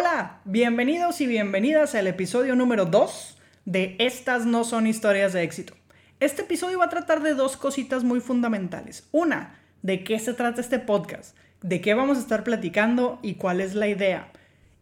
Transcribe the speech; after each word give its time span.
Hola, 0.00 0.42
bienvenidos 0.44 1.20
y 1.20 1.26
bienvenidas 1.26 1.96
al 1.96 2.06
episodio 2.06 2.54
número 2.54 2.84
2 2.84 3.36
de 3.64 3.96
Estas 3.98 4.46
no 4.46 4.62
son 4.62 4.86
historias 4.86 5.32
de 5.32 5.42
éxito. 5.42 5.74
Este 6.20 6.42
episodio 6.42 6.78
va 6.78 6.84
a 6.84 6.88
tratar 6.88 7.20
de 7.20 7.34
dos 7.34 7.56
cositas 7.56 8.04
muy 8.04 8.20
fundamentales. 8.20 9.08
Una, 9.10 9.58
de 9.82 10.04
qué 10.04 10.20
se 10.20 10.34
trata 10.34 10.60
este 10.60 10.78
podcast, 10.78 11.36
de 11.62 11.80
qué 11.80 11.94
vamos 11.94 12.16
a 12.16 12.20
estar 12.20 12.44
platicando 12.44 13.18
y 13.22 13.34
cuál 13.34 13.60
es 13.60 13.74
la 13.74 13.88
idea. 13.88 14.30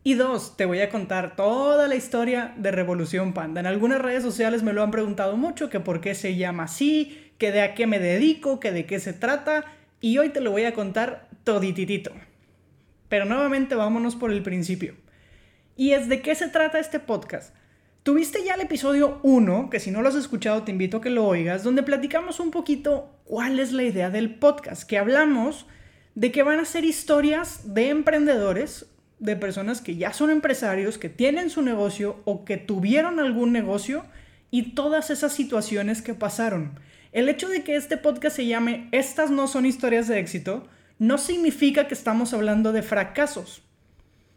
Y 0.04 0.14
dos, 0.14 0.54
te 0.58 0.66
voy 0.66 0.82
a 0.82 0.90
contar 0.90 1.34
toda 1.34 1.88
la 1.88 1.94
historia 1.94 2.52
de 2.58 2.70
Revolución 2.70 3.32
Panda. 3.32 3.60
En 3.60 3.66
algunas 3.66 4.02
redes 4.02 4.22
sociales 4.22 4.62
me 4.62 4.74
lo 4.74 4.82
han 4.82 4.90
preguntado 4.90 5.38
mucho, 5.38 5.70
que 5.70 5.80
por 5.80 6.02
qué 6.02 6.14
se 6.14 6.36
llama 6.36 6.64
así, 6.64 7.32
que 7.38 7.52
de 7.52 7.62
a 7.62 7.74
qué 7.74 7.86
me 7.86 8.00
dedico, 8.00 8.60
que 8.60 8.70
de 8.70 8.84
qué 8.84 9.00
se 9.00 9.14
trata, 9.14 9.64
y 9.98 10.18
hoy 10.18 10.28
te 10.28 10.42
lo 10.42 10.50
voy 10.50 10.64
a 10.64 10.74
contar 10.74 11.30
todititito. 11.42 12.12
Pero 13.08 13.24
nuevamente 13.24 13.74
vámonos 13.76 14.14
por 14.14 14.30
el 14.30 14.42
principio. 14.42 15.05
Y 15.76 15.92
es 15.92 16.08
de 16.08 16.22
qué 16.22 16.34
se 16.34 16.48
trata 16.48 16.78
este 16.78 17.00
podcast. 17.00 17.54
Tuviste 18.02 18.42
ya 18.44 18.54
el 18.54 18.62
episodio 18.62 19.20
1, 19.22 19.68
que 19.68 19.80
si 19.80 19.90
no 19.90 20.00
lo 20.00 20.08
has 20.08 20.14
escuchado 20.14 20.62
te 20.62 20.70
invito 20.70 20.96
a 20.96 21.00
que 21.00 21.10
lo 21.10 21.26
oigas, 21.26 21.64
donde 21.64 21.82
platicamos 21.82 22.40
un 22.40 22.50
poquito 22.50 23.10
cuál 23.24 23.58
es 23.58 23.72
la 23.72 23.82
idea 23.82 24.08
del 24.08 24.36
podcast, 24.36 24.84
que 24.84 24.96
hablamos 24.96 25.66
de 26.14 26.32
que 26.32 26.42
van 26.42 26.60
a 26.60 26.64
ser 26.64 26.84
historias 26.84 27.74
de 27.74 27.90
emprendedores, 27.90 28.86
de 29.18 29.36
personas 29.36 29.80
que 29.80 29.96
ya 29.96 30.12
son 30.12 30.30
empresarios, 30.30 30.98
que 30.98 31.08
tienen 31.08 31.50
su 31.50 31.62
negocio 31.62 32.20
o 32.24 32.44
que 32.44 32.56
tuvieron 32.56 33.20
algún 33.20 33.52
negocio 33.52 34.04
y 34.50 34.74
todas 34.74 35.10
esas 35.10 35.34
situaciones 35.34 36.00
que 36.00 36.14
pasaron. 36.14 36.78
El 37.12 37.28
hecho 37.28 37.48
de 37.48 37.64
que 37.64 37.76
este 37.76 37.96
podcast 37.96 38.36
se 38.36 38.46
llame 38.46 38.88
Estas 38.92 39.30
no 39.30 39.46
son 39.46 39.66
historias 39.66 40.08
de 40.08 40.20
éxito 40.20 40.68
no 40.98 41.18
significa 41.18 41.88
que 41.88 41.94
estamos 41.94 42.32
hablando 42.32 42.72
de 42.72 42.82
fracasos. 42.82 43.62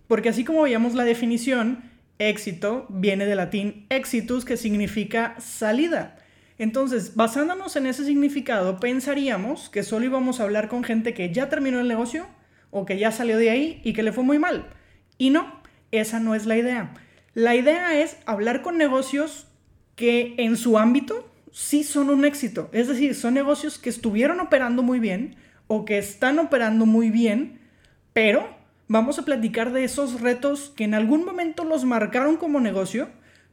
Porque 0.10 0.28
así 0.28 0.44
como 0.44 0.64
veíamos 0.64 0.96
la 0.96 1.06
definición, 1.06 1.84
éxito 2.18 2.88
viene 2.90 3.28
del 3.28 3.38
latín 3.38 3.86
exitus, 3.90 4.44
que 4.44 4.58
significa 4.58 5.36
salida. 5.40 6.18
Entonces, 6.58 7.16
basándonos 7.16 7.78
en 7.78 7.86
ese 7.86 8.04
significado, 8.04 8.82
pensaríamos 8.82 9.70
que 9.70 9.84
solo 9.84 10.06
íbamos 10.06 10.40
a 10.40 10.44
hablar 10.44 10.68
con 10.68 10.84
gente 10.84 11.14
que 11.14 11.32
ya 11.32 11.48
terminó 11.48 11.80
el 11.80 11.88
negocio 11.88 12.26
o 12.72 12.86
que 12.86 12.98
ya 12.98 13.12
salió 13.12 13.38
de 13.38 13.52
ahí 13.52 13.82
y 13.86 13.94
que 13.94 14.04
le 14.04 14.12
fue 14.12 14.24
muy 14.24 14.40
mal. 14.40 14.66
Y 15.20 15.30
no, 15.30 15.62
esa 15.92 16.20
no 16.20 16.34
es 16.34 16.48
la 16.48 16.58
idea. 16.58 16.94
La 17.36 17.56
idea 17.56 18.02
es 18.02 18.18
hablar 18.26 18.64
con 18.64 18.80
negocios 18.80 19.48
que 19.96 20.34
en 20.40 20.58
su 20.58 20.80
ámbito 20.80 21.32
sí 21.52 21.84
son 21.84 22.10
un 22.10 22.26
éxito. 22.26 22.70
Es 22.74 22.88
decir, 22.88 23.14
son 23.14 23.36
negocios 23.36 23.78
que 23.78 23.90
estuvieron 23.90 24.40
operando 24.40 24.82
muy 24.82 25.00
bien, 25.00 25.38
o 25.68 25.86
que 25.86 26.00
están 26.00 26.40
operando 26.40 26.88
muy 26.88 27.12
bien, 27.12 27.60
pero 28.12 28.59
vamos 28.90 29.20
a 29.20 29.24
platicar 29.24 29.72
de 29.72 29.84
esos 29.86 30.20
retos 30.20 30.74
que 30.76 30.84
en 30.84 30.96
algún 30.96 31.24
momento 31.24 31.64
los 31.64 31.86
marcaron 31.86 32.36
como 32.36 32.60
negocio 32.60 33.08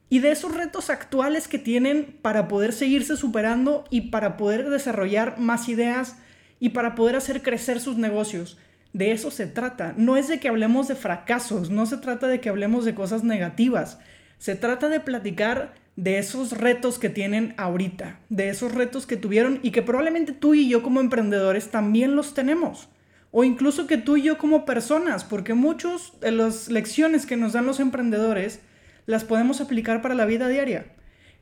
y 0.08 0.20
de 0.20 0.32
esos 0.32 0.56
retos 0.56 0.88
actuales 0.88 1.46
que 1.46 1.58
tienen 1.58 2.18
para 2.22 2.48
poder 2.48 2.72
seguirse 2.72 3.16
superando 3.16 3.84
y 3.90 4.02
para 4.10 4.38
poder 4.38 4.70
desarrollar 4.70 5.38
más 5.38 5.68
ideas 5.68 6.16
y 6.58 6.70
para 6.70 6.94
poder 6.94 7.16
hacer 7.16 7.42
crecer 7.42 7.80
sus 7.80 7.98
negocios. 7.98 8.58
De 8.94 9.12
eso 9.12 9.30
se 9.30 9.46
trata. 9.46 9.92
No 9.98 10.16
es 10.16 10.26
de 10.26 10.40
que 10.40 10.48
hablemos 10.48 10.88
de 10.88 10.94
fracasos, 10.94 11.68
no 11.68 11.84
se 11.84 11.98
trata 11.98 12.28
de 12.28 12.40
que 12.40 12.48
hablemos 12.48 12.86
de 12.86 12.94
cosas 12.94 13.22
negativas. 13.22 13.98
Se 14.38 14.54
trata 14.54 14.88
de 14.88 15.00
platicar 15.00 15.74
de 15.96 16.18
esos 16.18 16.52
retos 16.52 16.98
que 16.98 17.10
tienen 17.10 17.52
ahorita, 17.58 18.20
de 18.30 18.48
esos 18.48 18.74
retos 18.74 19.06
que 19.06 19.18
tuvieron 19.18 19.60
y 19.62 19.70
que 19.70 19.82
probablemente 19.82 20.32
tú 20.32 20.54
y 20.54 20.68
yo 20.68 20.82
como 20.82 21.00
emprendedores 21.00 21.70
también 21.70 22.16
los 22.16 22.32
tenemos. 22.32 22.88
O 23.30 23.44
incluso 23.44 23.86
que 23.86 23.98
tú 23.98 24.16
y 24.16 24.22
yo 24.22 24.38
como 24.38 24.64
personas, 24.64 25.24
porque 25.24 25.54
muchas 25.54 26.12
de 26.20 26.32
las 26.32 26.68
lecciones 26.68 27.26
que 27.26 27.36
nos 27.36 27.52
dan 27.52 27.66
los 27.66 27.80
emprendedores 27.80 28.60
las 29.06 29.24
podemos 29.24 29.60
aplicar 29.60 30.02
para 30.02 30.14
la 30.14 30.24
vida 30.24 30.48
diaria. 30.48 30.86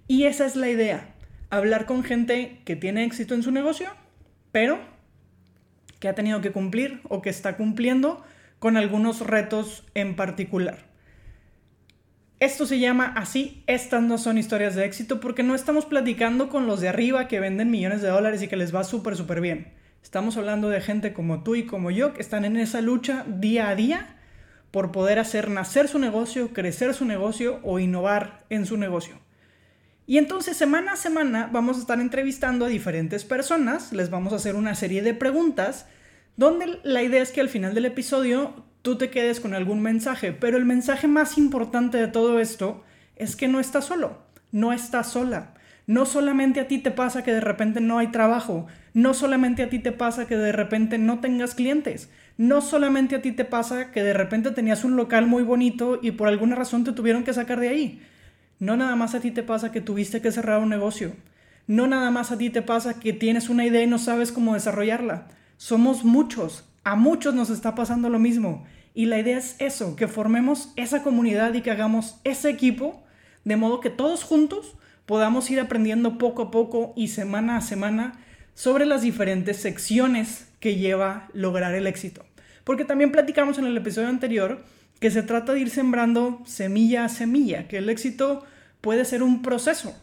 Y 0.06 0.24
esa 0.24 0.44
es 0.46 0.56
la 0.56 0.68
idea, 0.68 1.14
hablar 1.50 1.86
con 1.86 2.04
gente 2.04 2.60
que 2.64 2.76
tiene 2.76 3.04
éxito 3.04 3.34
en 3.34 3.42
su 3.42 3.50
negocio, 3.50 3.88
pero 4.52 4.78
que 6.00 6.08
ha 6.08 6.14
tenido 6.14 6.40
que 6.40 6.52
cumplir 6.52 7.00
o 7.08 7.22
que 7.22 7.30
está 7.30 7.56
cumpliendo 7.56 8.22
con 8.58 8.76
algunos 8.76 9.20
retos 9.20 9.84
en 9.94 10.16
particular. 10.16 10.78
Esto 12.40 12.66
se 12.66 12.78
llama 12.78 13.14
así, 13.16 13.62
estas 13.66 14.02
no 14.02 14.18
son 14.18 14.36
historias 14.36 14.74
de 14.74 14.84
éxito 14.84 15.20
porque 15.20 15.42
no 15.42 15.54
estamos 15.54 15.86
platicando 15.86 16.50
con 16.50 16.66
los 16.66 16.80
de 16.80 16.88
arriba 16.88 17.28
que 17.28 17.40
venden 17.40 17.70
millones 17.70 18.02
de 18.02 18.08
dólares 18.08 18.42
y 18.42 18.48
que 18.48 18.56
les 18.56 18.74
va 18.74 18.84
súper, 18.84 19.16
súper 19.16 19.40
bien. 19.40 19.72
Estamos 20.04 20.36
hablando 20.36 20.68
de 20.68 20.82
gente 20.82 21.14
como 21.14 21.42
tú 21.42 21.54
y 21.54 21.64
como 21.64 21.90
yo 21.90 22.12
que 22.12 22.20
están 22.20 22.44
en 22.44 22.58
esa 22.58 22.82
lucha 22.82 23.24
día 23.26 23.70
a 23.70 23.74
día 23.74 24.16
por 24.70 24.92
poder 24.92 25.18
hacer 25.18 25.48
nacer 25.48 25.88
su 25.88 25.98
negocio, 25.98 26.52
crecer 26.52 26.92
su 26.92 27.06
negocio 27.06 27.58
o 27.62 27.78
innovar 27.78 28.44
en 28.50 28.66
su 28.66 28.76
negocio. 28.76 29.16
Y 30.06 30.18
entonces 30.18 30.58
semana 30.58 30.92
a 30.92 30.96
semana 30.96 31.48
vamos 31.50 31.78
a 31.78 31.80
estar 31.80 32.00
entrevistando 32.00 32.66
a 32.66 32.68
diferentes 32.68 33.24
personas, 33.24 33.94
les 33.94 34.10
vamos 34.10 34.34
a 34.34 34.36
hacer 34.36 34.56
una 34.56 34.74
serie 34.74 35.00
de 35.02 35.14
preguntas, 35.14 35.86
donde 36.36 36.80
la 36.84 37.02
idea 37.02 37.22
es 37.22 37.32
que 37.32 37.40
al 37.40 37.48
final 37.48 37.74
del 37.74 37.86
episodio 37.86 38.66
tú 38.82 38.98
te 38.98 39.08
quedes 39.08 39.40
con 39.40 39.54
algún 39.54 39.80
mensaje, 39.80 40.32
pero 40.32 40.58
el 40.58 40.66
mensaje 40.66 41.08
más 41.08 41.38
importante 41.38 41.96
de 41.96 42.08
todo 42.08 42.40
esto 42.40 42.84
es 43.16 43.36
que 43.36 43.48
no 43.48 43.58
estás 43.58 43.86
solo, 43.86 44.18
no 44.52 44.74
estás 44.74 45.10
sola. 45.10 45.54
No 45.86 46.06
solamente 46.06 46.60
a 46.60 46.68
ti 46.68 46.78
te 46.78 46.90
pasa 46.90 47.24
que 47.24 47.32
de 47.32 47.42
repente 47.42 47.80
no 47.80 47.98
hay 47.98 48.08
trabajo, 48.08 48.66
no 48.94 49.12
solamente 49.12 49.64
a 49.64 49.68
ti 49.68 49.80
te 49.80 49.92
pasa 49.92 50.26
que 50.26 50.36
de 50.36 50.52
repente 50.52 50.98
no 50.98 51.18
tengas 51.18 51.54
clientes, 51.54 52.08
no 52.38 52.62
solamente 52.62 53.16
a 53.16 53.22
ti 53.22 53.32
te 53.32 53.44
pasa 53.44 53.90
que 53.90 54.02
de 54.02 54.14
repente 54.14 54.52
tenías 54.52 54.84
un 54.84 54.96
local 54.96 55.26
muy 55.26 55.42
bonito 55.42 55.98
y 56.00 56.12
por 56.12 56.28
alguna 56.28 56.54
razón 56.54 56.84
te 56.84 56.92
tuvieron 56.92 57.24
que 57.24 57.34
sacar 57.34 57.58
de 57.60 57.68
ahí. 57.68 58.02
No 58.60 58.76
nada 58.76 58.94
más 58.94 59.16
a 59.16 59.20
ti 59.20 59.32
te 59.32 59.42
pasa 59.42 59.72
que 59.72 59.80
tuviste 59.80 60.22
que 60.22 60.30
cerrar 60.30 60.60
un 60.60 60.68
negocio. 60.68 61.12
No 61.66 61.88
nada 61.88 62.10
más 62.12 62.30
a 62.30 62.38
ti 62.38 62.50
te 62.50 62.62
pasa 62.62 63.00
que 63.00 63.12
tienes 63.12 63.48
una 63.48 63.66
idea 63.66 63.82
y 63.82 63.88
no 63.88 63.98
sabes 63.98 64.30
cómo 64.30 64.54
desarrollarla. 64.54 65.26
Somos 65.56 66.04
muchos, 66.04 66.64
a 66.84 66.94
muchos 66.94 67.34
nos 67.34 67.50
está 67.50 67.74
pasando 67.74 68.08
lo 68.08 68.20
mismo. 68.20 68.64
Y 68.94 69.06
la 69.06 69.18
idea 69.18 69.38
es 69.38 69.56
eso, 69.58 69.96
que 69.96 70.06
formemos 70.06 70.72
esa 70.76 71.02
comunidad 71.02 71.52
y 71.54 71.62
que 71.62 71.72
hagamos 71.72 72.20
ese 72.22 72.48
equipo, 72.48 73.02
de 73.44 73.56
modo 73.56 73.80
que 73.80 73.90
todos 73.90 74.22
juntos 74.22 74.76
podamos 75.04 75.50
ir 75.50 75.58
aprendiendo 75.58 76.16
poco 76.16 76.42
a 76.42 76.50
poco 76.52 76.92
y 76.94 77.08
semana 77.08 77.56
a 77.56 77.60
semana 77.60 78.20
sobre 78.54 78.86
las 78.86 79.02
diferentes 79.02 79.58
secciones 79.58 80.48
que 80.60 80.76
lleva 80.76 81.28
lograr 81.32 81.74
el 81.74 81.86
éxito. 81.86 82.24
Porque 82.64 82.84
también 82.84 83.12
platicamos 83.12 83.58
en 83.58 83.66
el 83.66 83.76
episodio 83.76 84.08
anterior 84.08 84.64
que 85.00 85.10
se 85.10 85.22
trata 85.22 85.52
de 85.52 85.60
ir 85.60 85.70
sembrando 85.70 86.40
semilla 86.46 87.04
a 87.04 87.08
semilla, 87.08 87.68
que 87.68 87.78
el 87.78 87.90
éxito 87.90 88.44
puede 88.80 89.04
ser 89.04 89.22
un 89.22 89.42
proceso, 89.42 89.94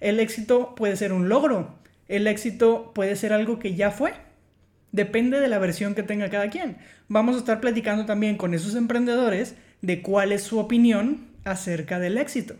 el 0.00 0.20
éxito 0.20 0.74
puede 0.74 0.96
ser 0.96 1.12
un 1.12 1.28
logro, 1.28 1.78
el 2.08 2.26
éxito 2.26 2.92
puede 2.94 3.16
ser 3.16 3.32
algo 3.32 3.58
que 3.58 3.74
ya 3.74 3.90
fue 3.90 4.14
Depende 4.96 5.40
de 5.40 5.48
la 5.48 5.58
versión 5.58 5.94
que 5.94 6.02
tenga 6.02 6.30
cada 6.30 6.48
quien. 6.48 6.78
Vamos 7.08 7.36
a 7.36 7.40
estar 7.40 7.60
platicando 7.60 8.06
también 8.06 8.38
con 8.38 8.54
esos 8.54 8.74
emprendedores 8.74 9.54
de 9.82 10.00
cuál 10.00 10.32
es 10.32 10.42
su 10.42 10.58
opinión 10.58 11.26
acerca 11.44 11.98
del 11.98 12.16
éxito, 12.16 12.54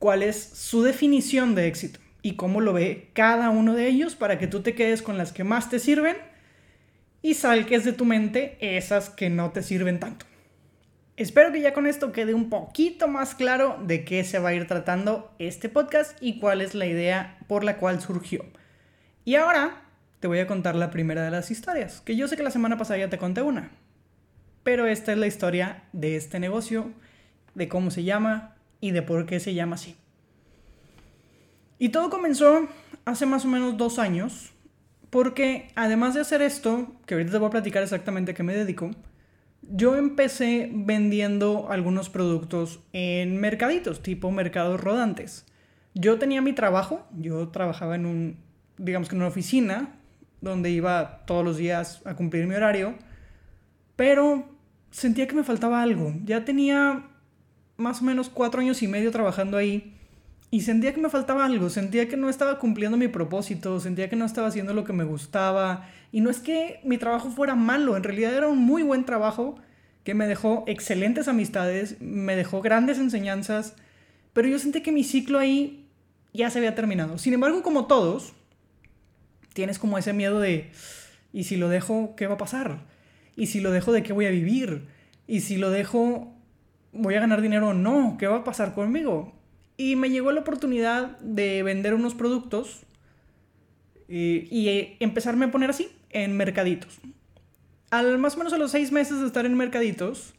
cuál 0.00 0.24
es 0.24 0.42
su 0.42 0.82
definición 0.82 1.54
de 1.54 1.68
éxito 1.68 2.00
y 2.22 2.34
cómo 2.34 2.60
lo 2.60 2.72
ve 2.72 3.10
cada 3.12 3.50
uno 3.50 3.74
de 3.74 3.86
ellos 3.88 4.16
para 4.16 4.38
que 4.38 4.46
tú 4.46 4.62
te 4.62 4.74
quedes 4.74 5.02
con 5.02 5.18
las 5.18 5.32
que 5.32 5.44
más 5.44 5.70
te 5.70 5.78
sirven 5.78 6.16
y 7.22 7.34
salques 7.34 7.84
de 7.84 7.92
tu 7.92 8.04
mente 8.04 8.56
esas 8.60 9.10
que 9.10 9.30
no 9.30 9.50
te 9.50 9.62
sirven 9.62 10.00
tanto. 10.00 10.26
Espero 11.16 11.50
que 11.50 11.60
ya 11.60 11.72
con 11.72 11.86
esto 11.88 12.12
quede 12.12 12.32
un 12.32 12.48
poquito 12.48 13.08
más 13.08 13.34
claro 13.34 13.76
de 13.84 14.04
qué 14.04 14.22
se 14.22 14.38
va 14.38 14.50
a 14.50 14.54
ir 14.54 14.68
tratando 14.68 15.34
este 15.40 15.68
podcast 15.68 16.16
y 16.20 16.38
cuál 16.38 16.60
es 16.60 16.76
la 16.76 16.86
idea 16.86 17.38
por 17.48 17.64
la 17.64 17.76
cual 17.78 18.00
surgió. 18.00 18.44
Y 19.24 19.34
ahora 19.34 19.82
te 20.20 20.28
voy 20.28 20.38
a 20.38 20.46
contar 20.46 20.76
la 20.76 20.90
primera 20.90 21.24
de 21.24 21.32
las 21.32 21.50
historias, 21.50 22.00
que 22.02 22.14
yo 22.14 22.28
sé 22.28 22.36
que 22.36 22.44
la 22.44 22.52
semana 22.52 22.78
pasada 22.78 23.00
ya 23.00 23.10
te 23.10 23.18
conté 23.18 23.42
una. 23.42 23.70
Pero 24.62 24.86
esta 24.86 25.12
es 25.12 25.18
la 25.18 25.26
historia 25.26 25.82
de 25.92 26.14
este 26.14 26.38
negocio, 26.38 26.92
de 27.54 27.68
cómo 27.68 27.90
se 27.90 28.04
llama 28.04 28.56
y 28.80 28.92
de 28.92 29.02
por 29.02 29.26
qué 29.26 29.40
se 29.40 29.54
llama 29.54 29.74
así. 29.74 29.96
Y 31.78 31.90
todo 31.90 32.10
comenzó 32.10 32.68
hace 33.04 33.26
más 33.26 33.44
o 33.44 33.48
menos 33.48 33.76
dos 33.76 33.98
años, 33.98 34.52
porque 35.10 35.70
además 35.76 36.14
de 36.14 36.20
hacer 36.20 36.42
esto, 36.42 36.92
que 37.06 37.14
ahorita 37.14 37.32
te 37.32 37.38
voy 37.38 37.48
a 37.48 37.50
platicar 37.50 37.82
exactamente 37.82 38.32
a 38.32 38.34
qué 38.34 38.42
me 38.42 38.54
dedico, 38.54 38.90
yo 39.62 39.96
empecé 39.96 40.70
vendiendo 40.72 41.70
algunos 41.70 42.08
productos 42.08 42.80
en 42.92 43.38
mercaditos, 43.38 44.02
tipo 44.02 44.30
mercados 44.30 44.80
rodantes. 44.80 45.46
Yo 45.94 46.18
tenía 46.18 46.42
mi 46.42 46.52
trabajo, 46.52 47.06
yo 47.16 47.48
trabajaba 47.48 47.94
en 47.94 48.06
un, 48.06 48.36
digamos 48.76 49.08
que 49.08 49.14
en 49.14 49.22
una 49.22 49.28
oficina, 49.28 49.94
donde 50.40 50.70
iba 50.70 51.24
todos 51.26 51.44
los 51.44 51.56
días 51.56 52.02
a 52.04 52.14
cumplir 52.14 52.46
mi 52.46 52.54
horario, 52.54 52.94
pero 53.96 54.48
sentía 54.90 55.26
que 55.26 55.34
me 55.34 55.44
faltaba 55.44 55.82
algo. 55.82 56.14
Ya 56.24 56.44
tenía 56.44 57.04
más 57.76 58.00
o 58.00 58.04
menos 58.04 58.28
cuatro 58.28 58.60
años 58.60 58.82
y 58.82 58.88
medio 58.88 59.10
trabajando 59.10 59.56
ahí 59.56 59.96
y 60.50 60.62
sentía 60.62 60.94
que 60.94 61.00
me 61.00 61.10
faltaba 61.10 61.44
algo, 61.44 61.68
sentía 61.68 62.08
que 62.08 62.16
no 62.16 62.30
estaba 62.30 62.58
cumpliendo 62.58 62.96
mi 62.96 63.08
propósito, 63.08 63.80
sentía 63.80 64.08
que 64.08 64.16
no 64.16 64.24
estaba 64.24 64.48
haciendo 64.48 64.72
lo 64.72 64.84
que 64.84 64.92
me 64.92 65.04
gustaba 65.04 65.88
y 66.10 66.20
no 66.20 66.30
es 66.30 66.38
que 66.38 66.80
mi 66.84 66.96
trabajo 66.96 67.30
fuera 67.30 67.54
malo, 67.54 67.96
en 67.96 68.02
realidad 68.02 68.34
era 68.34 68.48
un 68.48 68.58
muy 68.58 68.82
buen 68.82 69.04
trabajo 69.04 69.56
que 70.04 70.14
me 70.14 70.26
dejó 70.26 70.64
excelentes 70.66 71.28
amistades, 71.28 72.00
me 72.00 72.34
dejó 72.34 72.62
grandes 72.62 72.98
enseñanzas, 72.98 73.74
pero 74.32 74.48
yo 74.48 74.58
sentí 74.58 74.80
que 74.80 74.92
mi 74.92 75.04
ciclo 75.04 75.38
ahí 75.38 75.86
ya 76.32 76.48
se 76.48 76.58
había 76.58 76.74
terminado. 76.74 77.18
Sin 77.18 77.34
embargo, 77.34 77.62
como 77.62 77.86
todos, 77.86 78.32
tienes 79.52 79.78
como 79.78 79.98
ese 79.98 80.14
miedo 80.14 80.40
de, 80.40 80.70
¿y 81.32 81.44
si 81.44 81.56
lo 81.56 81.68
dejo, 81.68 82.14
qué 82.16 82.26
va 82.26 82.34
a 82.34 82.38
pasar? 82.38 82.86
¿Y 83.36 83.48
si 83.48 83.60
lo 83.60 83.70
dejo, 83.70 83.92
de 83.92 84.02
qué 84.02 84.14
voy 84.14 84.24
a 84.24 84.30
vivir? 84.30 84.86
¿Y 85.26 85.40
si 85.40 85.56
lo 85.56 85.70
dejo, 85.70 86.32
voy 86.92 87.14
a 87.16 87.20
ganar 87.20 87.42
dinero 87.42 87.68
o 87.68 87.74
no? 87.74 88.16
¿Qué 88.18 88.26
va 88.26 88.38
a 88.38 88.44
pasar 88.44 88.72
conmigo? 88.74 89.37
Y 89.78 89.96
me 89.96 90.10
llegó 90.10 90.30
la 90.32 90.40
oportunidad 90.40 91.18
de 91.20 91.62
vender 91.62 91.94
unos 91.94 92.14
productos 92.14 92.82
y, 94.08 94.46
y 94.54 94.96
empezarme 95.00 95.46
a 95.46 95.50
poner 95.50 95.70
así, 95.70 95.88
en 96.10 96.36
mercaditos. 96.36 96.98
Al 97.90 98.18
más 98.18 98.34
o 98.34 98.38
menos 98.38 98.52
a 98.52 98.58
los 98.58 98.72
seis 98.72 98.92
meses 98.92 99.20
de 99.20 99.26
estar 99.26 99.46
en 99.46 99.54
mercaditos 99.54 100.34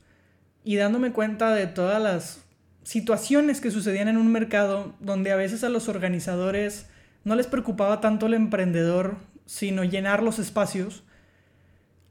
y 0.63 0.75
dándome 0.75 1.11
cuenta 1.11 1.55
de 1.55 1.65
todas 1.65 1.99
las 1.99 2.43
situaciones 2.83 3.61
que 3.61 3.71
sucedían 3.71 4.07
en 4.07 4.17
un 4.17 4.31
mercado 4.31 4.93
donde 4.99 5.31
a 5.31 5.35
veces 5.35 5.63
a 5.63 5.69
los 5.69 5.87
organizadores 5.87 6.87
no 7.23 7.35
les 7.35 7.47
preocupaba 7.47 8.01
tanto 8.01 8.25
el 8.25 8.33
emprendedor, 8.33 9.17
sino 9.45 9.83
llenar 9.83 10.23
los 10.23 10.39
espacios. 10.39 11.03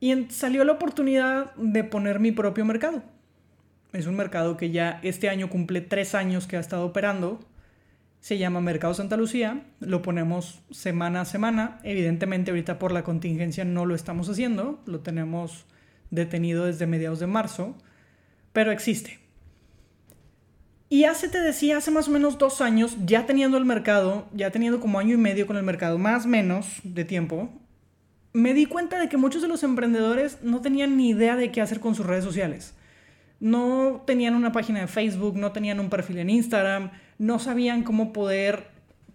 Y 0.00 0.26
salió 0.30 0.64
la 0.64 0.72
oportunidad 0.72 1.54
de 1.56 1.84
poner 1.84 2.20
mi 2.20 2.32
propio 2.32 2.64
mercado. 2.64 3.02
Es 3.92 4.06
un 4.06 4.16
mercado 4.16 4.56
que 4.56 4.70
ya 4.70 5.00
este 5.02 5.28
año 5.28 5.48
cumple 5.48 5.80
tres 5.80 6.14
años 6.14 6.46
que 6.46 6.56
ha 6.56 6.60
estado 6.60 6.84
operando. 6.84 7.40
Se 8.20 8.36
llama 8.36 8.60
Mercado 8.60 8.92
Santa 8.94 9.16
Lucía. 9.16 9.62
Lo 9.80 10.02
ponemos 10.02 10.60
semana 10.70 11.22
a 11.22 11.24
semana. 11.24 11.78
Evidentemente 11.84 12.50
ahorita 12.50 12.78
por 12.78 12.92
la 12.92 13.02
contingencia 13.02 13.64
no 13.64 13.86
lo 13.86 13.94
estamos 13.94 14.28
haciendo. 14.28 14.80
Lo 14.86 15.00
tenemos 15.00 15.64
detenido 16.10 16.66
desde 16.66 16.86
mediados 16.86 17.20
de 17.20 17.26
marzo. 17.26 17.76
Pero 18.52 18.72
existe. 18.72 19.18
Y 20.90 21.04
hace, 21.04 21.28
te 21.28 21.40
decía, 21.40 21.76
hace 21.76 21.90
más 21.90 22.08
o 22.08 22.10
menos 22.10 22.38
dos 22.38 22.62
años, 22.62 22.96
ya 23.04 23.26
teniendo 23.26 23.58
el 23.58 23.66
mercado, 23.66 24.26
ya 24.32 24.50
teniendo 24.50 24.80
como 24.80 24.98
año 24.98 25.14
y 25.14 25.18
medio 25.18 25.46
con 25.46 25.58
el 25.58 25.62
mercado, 25.62 25.98
más 25.98 26.24
o 26.24 26.28
menos 26.28 26.80
de 26.82 27.04
tiempo, 27.04 27.50
me 28.32 28.54
di 28.54 28.64
cuenta 28.64 28.98
de 28.98 29.10
que 29.10 29.18
muchos 29.18 29.42
de 29.42 29.48
los 29.48 29.62
emprendedores 29.62 30.38
no 30.42 30.62
tenían 30.62 30.96
ni 30.96 31.10
idea 31.10 31.36
de 31.36 31.52
qué 31.52 31.60
hacer 31.60 31.80
con 31.80 31.94
sus 31.94 32.06
redes 32.06 32.24
sociales. 32.24 32.74
No 33.40 34.02
tenían 34.06 34.34
una 34.34 34.52
página 34.52 34.80
de 34.80 34.86
Facebook, 34.88 35.36
no 35.36 35.52
tenían 35.52 35.80
un 35.80 35.90
perfil 35.90 36.18
en 36.18 36.30
Instagram, 36.30 36.90
no 37.18 37.38
sabían 37.38 37.82
cómo 37.82 38.12
poder 38.12 38.68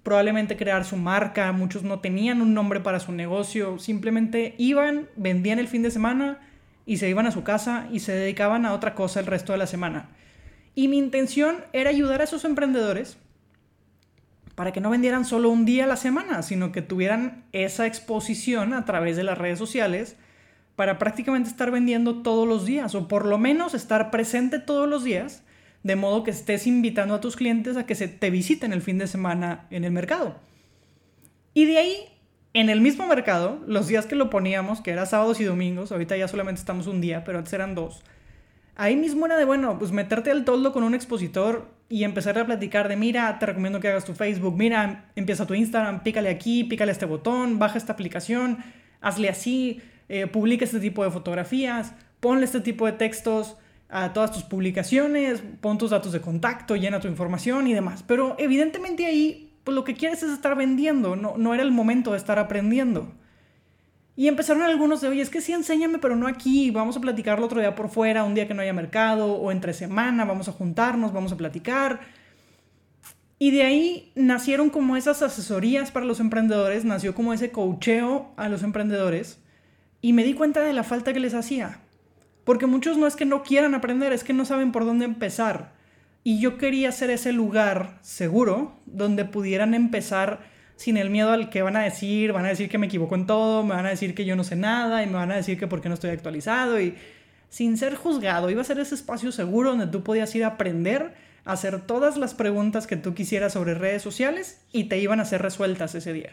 probablemente 0.03 0.57
crear 0.57 0.85
su 0.85 0.97
marca, 0.97 1.51
muchos 1.51 1.83
no 1.83 1.99
tenían 1.99 2.41
un 2.41 2.53
nombre 2.53 2.81
para 2.81 2.99
su 2.99 3.11
negocio, 3.11 3.79
simplemente 3.79 4.53
iban, 4.57 5.07
vendían 5.15 5.59
el 5.59 5.67
fin 5.67 5.81
de 5.81 5.91
semana 5.91 6.39
y 6.85 6.97
se 6.97 7.09
iban 7.09 7.25
a 7.25 7.31
su 7.31 7.43
casa 7.43 7.87
y 7.91 8.01
se 8.01 8.11
dedicaban 8.11 8.65
a 8.65 8.73
otra 8.73 8.95
cosa 8.95 9.21
el 9.21 9.25
resto 9.25 9.53
de 9.53 9.59
la 9.59 9.67
semana. 9.67 10.09
Y 10.75 10.89
mi 10.89 10.97
intención 10.97 11.57
era 11.71 11.89
ayudar 11.89 12.21
a 12.21 12.25
esos 12.25 12.43
emprendedores 12.45 13.17
para 14.55 14.71
que 14.71 14.81
no 14.81 14.89
vendieran 14.89 15.25
solo 15.25 15.49
un 15.49 15.65
día 15.65 15.85
a 15.85 15.87
la 15.87 15.95
semana, 15.95 16.41
sino 16.43 16.71
que 16.71 16.81
tuvieran 16.81 17.45
esa 17.53 17.87
exposición 17.87 18.73
a 18.73 18.85
través 18.85 19.15
de 19.15 19.23
las 19.23 19.37
redes 19.37 19.57
sociales 19.57 20.17
para 20.75 20.97
prácticamente 20.97 21.49
estar 21.49 21.71
vendiendo 21.71 22.21
todos 22.21 22.47
los 22.47 22.65
días 22.65 22.95
o 22.95 23.07
por 23.07 23.25
lo 23.25 23.37
menos 23.37 23.73
estar 23.73 24.11
presente 24.11 24.59
todos 24.59 24.89
los 24.89 25.03
días, 25.03 25.43
de 25.83 25.95
modo 25.95 26.23
que 26.23 26.31
estés 26.31 26.65
invitando 26.65 27.13
a 27.13 27.21
tus 27.21 27.35
clientes 27.35 27.77
a 27.77 27.85
que 27.85 27.95
se 27.95 28.07
te 28.07 28.29
visiten 28.29 28.73
el 28.73 28.81
fin 28.81 28.97
de 28.97 29.07
semana 29.07 29.67
en 29.69 29.83
el 29.83 29.91
mercado. 29.91 30.35
Y 31.53 31.65
de 31.65 31.77
ahí, 31.77 31.97
en 32.53 32.69
el 32.69 32.81
mismo 32.81 33.05
mercado, 33.05 33.61
los 33.67 33.87
días 33.87 34.05
que 34.05 34.15
lo 34.15 34.29
poníamos, 34.29 34.81
que 34.81 34.91
era 34.91 35.05
sábados 35.05 35.39
y 35.39 35.43
domingos, 35.43 35.91
ahorita 35.91 36.17
ya 36.17 36.27
solamente 36.27 36.59
estamos 36.59 36.87
un 36.87 37.01
día, 37.01 37.23
pero 37.23 37.37
antes 37.37 37.53
eran 37.53 37.75
dos, 37.75 38.03
ahí 38.75 38.95
mismo 38.95 39.25
era 39.25 39.37
de, 39.37 39.45
bueno, 39.45 39.77
pues 39.77 39.91
meterte 39.91 40.31
al 40.31 40.45
toldo 40.45 40.73
con 40.73 40.83
un 40.83 40.95
expositor 40.95 41.67
y 41.89 42.03
empezar 42.03 42.39
a 42.39 42.45
platicar 42.45 42.87
de, 42.87 42.95
mira, 42.95 43.37
te 43.37 43.45
recomiendo 43.45 43.79
que 43.79 43.89
hagas 43.89 44.05
tu 44.05 44.13
Facebook, 44.13 44.55
mira, 44.57 45.11
empieza 45.15 45.45
tu 45.45 45.53
Instagram, 45.53 46.01
pícale 46.01 46.29
aquí, 46.29 46.63
pícale 46.63 46.91
este 46.91 47.05
botón, 47.05 47.59
baja 47.59 47.77
esta 47.77 47.93
aplicación, 47.93 48.57
hazle 49.01 49.29
así, 49.29 49.81
eh, 50.13 50.27
publica 50.27 50.63
este 50.63 50.80
tipo 50.80 51.04
de 51.04 51.10
fotografías, 51.10 51.95
ponle 52.19 52.45
este 52.45 52.62
tipo 52.62 52.86
de 52.86 52.92
textos 52.92 53.57
a 53.89 54.13
todas 54.13 54.31
tus 54.31 54.44
publicaciones, 54.44 55.42
pon 55.60 55.80
tus 55.80 55.89
datos 55.89 56.12
de 56.12 56.21
contacto, 56.21 56.75
llena 56.75 57.00
tu 57.00 57.07
información 57.07 57.65
y 57.65 57.74
demás. 57.74 58.04
Pero 58.06 58.36
evidentemente 58.38 59.07
ahí, 59.07 59.51
pues 59.63 59.74
lo 59.74 59.83
que 59.83 59.95
quieres 59.95 60.21
es 60.21 60.31
estar 60.31 60.56
vendiendo, 60.56 61.15
no, 61.15 61.33
no 61.38 61.56
era 61.56 61.63
el 61.63 61.71
momento 61.71 62.12
de 62.12 62.18
estar 62.18 62.38
aprendiendo. 62.38 63.12
Y 64.15 64.27
empezaron 64.27 64.62
algunos 64.62 65.01
de, 65.01 65.07
oye, 65.07 65.24
es 65.24 65.31
que 65.31 65.42
sí, 65.42 65.51
enséñame, 65.51 65.98
pero 65.98 66.15
no 66.15 66.27
aquí, 66.27 66.69
vamos 66.69 66.95
a 66.95 67.01
platicarlo 67.01 67.48
otro 67.48 67.60
día 67.60 67.74
por 67.74 67.89
fuera, 67.89 68.24
un 68.24 68.36
día 68.36 68.48
que 68.48 68.54
no 68.54 68.62
haya 68.62 68.71
mercado, 68.71 69.33
o 69.33 69.51
entre 69.51 69.74
semana, 69.74 70.25
vamos 70.25 70.48
a 70.48 70.51
juntarnos, 70.51 71.12
vamos 71.12 71.31
a 71.31 71.38
platicar. 71.38 72.01
Y 73.39 73.50
de 73.50 73.63
ahí 73.63 74.12
nacieron 74.13 74.69
como 74.69 74.95
esas 74.95 75.24
asesorías 75.24 75.89
para 75.89 76.06
los 76.06 76.19
emprendedores, 76.19 76.86
nació 76.86 77.15
como 77.15 77.33
ese 77.33 77.50
coacheo 77.50 78.31
a 78.38 78.48
los 78.48 78.62
emprendedores, 78.62 79.39
y 80.03 80.11
me 80.11 80.25
di 80.25 80.33
cuenta 80.33 80.59
de 80.59 80.73
la 80.73 80.83
falta 80.83 81.13
que 81.13 81.21
les 81.21 81.33
hacía. 81.33 81.79
Porque 82.44 82.65
muchos 82.65 82.97
no 82.97 83.07
es 83.07 83.15
que 83.15 83.23
no 83.23 83.41
quieran 83.41 83.73
aprender, 83.73 84.11
es 84.11 84.25
que 84.25 84.33
no 84.33 84.44
saben 84.44 84.73
por 84.73 84.83
dónde 84.83 85.05
empezar. 85.05 85.71
Y 86.25 86.41
yo 86.41 86.57
quería 86.57 86.91
ser 86.91 87.09
ese 87.09 87.31
lugar 87.31 88.00
seguro 88.01 88.75
donde 88.85 89.23
pudieran 89.23 89.73
empezar 89.73 90.41
sin 90.75 90.97
el 90.97 91.09
miedo 91.09 91.31
al 91.31 91.50
que 91.50 91.61
van 91.61 91.77
a 91.77 91.83
decir, 91.83 92.33
van 92.33 92.44
a 92.44 92.50
decir 92.50 92.67
que 92.67 92.77
me 92.77 92.88
equivoco 92.88 93.15
en 93.15 93.25
todo, 93.25 93.63
me 93.63 93.75
van 93.75 93.85
a 93.85 93.91
decir 93.91 94.13
que 94.13 94.25
yo 94.25 94.35
no 94.35 94.44
sé 94.44 94.57
nada 94.57 95.03
y 95.03 95.07
me 95.07 95.13
van 95.13 95.31
a 95.31 95.38
decir 95.38 95.57
que 95.57 95.67
por 95.67 95.79
qué 95.79 95.88
no 95.88 95.95
estoy 95.95 96.09
actualizado 96.09 96.81
y 96.81 96.95
sin 97.47 97.77
ser 97.77 97.95
juzgado, 97.95 98.50
iba 98.50 98.59
a 98.59 98.65
ser 98.65 98.79
ese 98.79 98.95
espacio 98.95 99.31
seguro 99.31 99.69
donde 99.69 99.88
tú 99.88 100.03
podías 100.03 100.35
ir 100.35 100.44
a 100.44 100.47
aprender, 100.47 101.13
a 101.45 101.53
hacer 101.53 101.79
todas 101.79 102.17
las 102.17 102.33
preguntas 102.33 102.88
que 102.88 102.97
tú 102.97 103.13
quisieras 103.13 103.53
sobre 103.53 103.73
redes 103.73 104.01
sociales 104.01 104.59
y 104.73 104.85
te 104.85 105.00
iban 105.00 105.21
a 105.21 105.25
ser 105.25 105.41
resueltas 105.41 105.95
ese 105.95 106.11
día. 106.11 106.31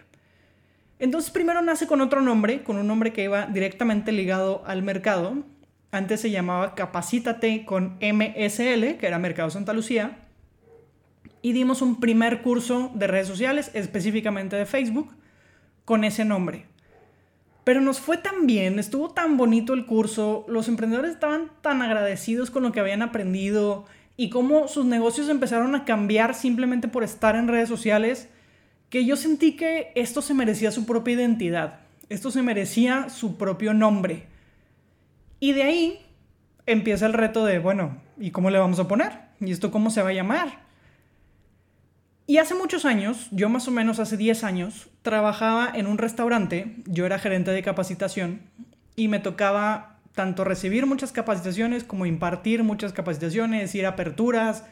Entonces 1.01 1.33
primero 1.33 1.61
nace 1.63 1.89
con 1.89 2.01
otro 2.01 2.21
nombre, 2.21 2.63
con 2.63 2.79
un 2.79 2.87
nombre 2.87 3.13
que 3.13 3.25
iba 3.25 3.47
directamente 3.47 4.13
ligado 4.13 4.63
al 4.67 4.83
mercado. 4.83 5.35
Antes 5.91 6.21
se 6.21 6.31
llamaba 6.31 6.77
Capacítate 6.77 7.65
con 7.65 7.97
MSL, 8.01 8.97
que 8.99 9.07
era 9.07 9.19
Mercado 9.19 9.51
Santa 9.51 9.73
Lucía 9.73 10.19
y 11.43 11.53
dimos 11.53 11.83
un 11.83 12.01
primer 12.01 12.43
curso 12.43 12.91
de 12.95 13.07
redes 13.07 13.29
sociales, 13.29 13.71
específicamente 13.75 14.57
de 14.57 14.67
Facebook, 14.67 15.15
con 15.85 16.05
ese 16.05 16.25
nombre. 16.25 16.67
Pero 17.65 17.81
nos 17.81 18.01
fue 18.01 18.17
tan 18.17 18.47
bien, 18.47 18.79
estuvo 18.79 19.11
tan 19.11 19.37
bonito 19.37 19.75
el 19.75 19.87
curso, 19.87 20.45
los 20.49 20.69
emprendedores 20.69 21.13
estaban 21.13 21.51
tan 21.63 21.83
agradecidos 21.83 22.51
con 22.51 22.63
lo 22.63 22.73
que 22.73 22.81
habían 22.81 23.03
aprendido 23.03 23.85
y 24.17 24.31
cómo 24.31 24.69
sus 24.69 24.85
negocios 24.85 25.29
empezaron 25.29 25.75
a 25.75 25.85
cambiar 25.85 26.35
simplemente 26.35 26.89
por 26.89 27.05
estar 27.05 27.37
en 27.37 27.49
redes 27.49 27.69
sociales, 27.69 28.29
que 28.91 29.05
yo 29.05 29.17
sentí 29.17 29.53
que 29.57 29.93
esto 29.95 30.21
se 30.21 30.35
merecía 30.35 30.71
su 30.71 30.85
propia 30.85 31.15
identidad, 31.15 31.81
esto 32.09 32.31
se 32.31 32.43
merecía 32.43 33.09
su 33.09 33.39
propio 33.39 33.73
nombre. 33.73 34.27
Y 35.39 35.53
de 35.53 35.63
ahí 35.63 36.07
empieza 36.67 37.07
el 37.07 37.15
reto 37.15 37.45
de, 37.45 37.59
bueno, 37.59 37.97
¿y 38.19 38.33
cómo 38.33 38.51
le 38.51 38.59
vamos 38.59 38.79
a 38.79 38.89
poner? 38.89 39.13
¿Y 39.41 39.53
esto 39.53 39.71
cómo 39.71 39.91
se 39.91 40.03
va 40.03 40.11
a 40.11 40.13
llamar? 40.13 40.61
Y 42.27 42.39
hace 42.39 42.55
muchos 42.55 42.85
años, 42.85 43.29
yo 43.31 43.49
más 43.49 43.67
o 43.67 43.71
menos 43.71 43.99
hace 43.99 44.17
10 44.17 44.45
años, 44.45 44.89
trabajaba 45.03 45.71
en 45.75 45.87
un 45.87 45.99
restaurante, 45.99 46.77
yo 46.87 47.07
era 47.07 47.19
gerente 47.19 47.51
de 47.51 47.63
capacitación 47.63 48.43
y 48.95 49.09
me 49.09 49.19
tocaba 49.19 49.99
tanto 50.15 50.45
recibir 50.45 50.87
muchas 50.87 51.13
capacitaciones 51.13 51.85
como 51.85 52.07
impartir 52.07 52.63
muchas 52.63 52.93
capacitaciones, 52.93 53.75
ir 53.75 53.87
a 53.87 53.91
aperturas. 53.91 54.65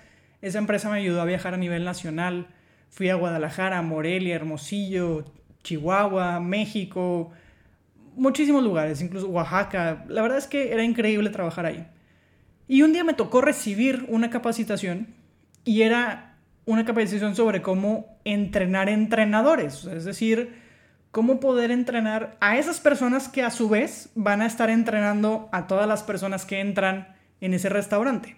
Esa 0.43 0.59
empresa 0.59 0.91
me 0.91 0.99
ayudó 0.99 1.21
a 1.21 1.25
viajar 1.25 1.55
a 1.55 1.57
nivel 1.57 1.85
nacional. 1.85 2.49
Fui 2.90 3.11
a 3.11 3.14
Guadalajara, 3.14 3.80
Morelia, 3.83 4.35
Hermosillo, 4.35 5.25
Chihuahua, 5.62 6.40
México, 6.40 7.30
muchísimos 8.16 8.62
lugares, 8.62 9.00
incluso 9.00 9.28
Oaxaca. 9.28 10.04
La 10.09 10.23
verdad 10.23 10.38
es 10.38 10.47
que 10.47 10.73
era 10.73 10.83
increíble 10.83 11.30
trabajar 11.30 11.66
ahí. 11.66 11.87
Y 12.66 12.83
un 12.83 12.92
día 12.92 13.04
me 13.04 13.14
tocó 13.14 13.40
recibir 13.40 14.04
una 14.09 14.30
capacitación 14.30 15.09
y 15.64 15.83
era 15.83 16.37
una 16.66 16.85
capacitación 16.85 17.35
sobre 17.35 17.62
cómo 17.62 18.18
entrenar 18.25 18.90
entrenadores, 18.90 19.85
es 19.85 20.04
decir, 20.04 20.54
cómo 21.11 21.40
poder 21.40 21.71
entrenar 21.71 22.37
a 22.40 22.59
esas 22.59 22.80
personas 22.80 23.28
que 23.28 23.42
a 23.42 23.50
su 23.50 23.68
vez 23.71 24.11
van 24.14 24.42
a 24.42 24.47
estar 24.47 24.68
entrenando 24.68 25.49
a 25.50 25.66
todas 25.66 25.88
las 25.88 26.02
personas 26.02 26.45
que 26.45 26.61
entran 26.61 27.16
en 27.40 27.54
ese 27.54 27.71
restaurante. 27.71 28.37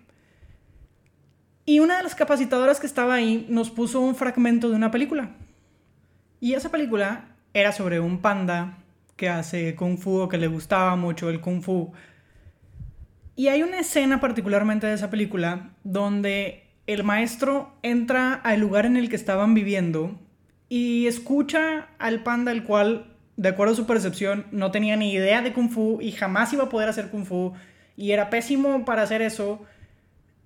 Y 1.65 1.81
una 1.81 1.99
de 1.99 2.03
las 2.03 2.15
capacitadoras 2.15 2.81
que 2.81 2.87
estaba 2.87 3.15
ahí 3.15 3.47
nos 3.49 3.71
puso 3.71 4.01
un 4.01 4.15
fragmento 4.15 4.71
de 4.71 4.77
una 4.77 4.91
película. 4.91 5.31
Y 6.41 6.55
esa 6.55 6.71
película 6.71 7.27
era 7.53 7.73
sobre 7.73 8.01
un 8.01 8.21
panda 8.21 8.79
que 9.17 9.29
hace 9.29 9.75
kung 9.75 9.99
fu 9.99 10.21
o 10.21 10.29
que 10.29 10.39
le 10.39 10.47
gustaba 10.47 10.97
mucho 10.97 11.29
el 11.29 11.41
kung 11.41 11.63
fu. 11.63 11.93
Y 13.37 13.49
hay 13.49 13.63
una 13.63 13.81
escena 13.81 14.21
particularmente 14.21 14.87
de 14.87 14.95
esa 14.95 15.11
película 15.11 15.71
donde 15.85 16.65
el 16.87 17.05
maestro 17.05 17.73
entra 17.83 18.35
al 18.35 18.61
lugar 18.61 18.87
en 18.87 18.97
el 18.97 19.09
que 19.09 19.17
estaban 19.17 19.55
viviendo 19.55 20.19
y 20.69 21.07
escucha 21.07 21.89
al 21.99 22.23
panda, 22.23 22.53
el 22.53 22.65
cual, 22.65 23.17
de 23.37 23.51
acuerdo 23.51 23.75
a 23.75 23.77
su 23.77 23.87
percepción, 23.87 24.47
no 24.51 24.71
tenía 24.71 24.97
ni 24.97 25.13
idea 25.13 25.43
de 25.43 25.53
kung 25.53 25.71
fu 25.71 26.01
y 26.01 26.13
jamás 26.13 26.53
iba 26.53 26.65
a 26.65 26.69
poder 26.69 26.89
hacer 26.89 27.11
kung 27.11 27.25
fu 27.25 27.53
y 27.97 28.13
era 28.13 28.31
pésimo 28.31 28.85
para 28.85 29.03
hacer 29.03 29.21
eso, 29.21 29.63